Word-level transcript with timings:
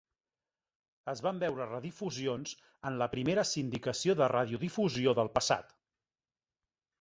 Es 1.11 1.19
van 1.25 1.41
veure 1.43 1.67
redifusions 1.67 2.53
en 2.91 2.97
la 3.03 3.09
primera 3.11 3.43
sindicació 3.51 4.17
de 4.23 4.31
radiodifusió 4.35 5.15
del 5.21 5.31
passat. 5.39 5.77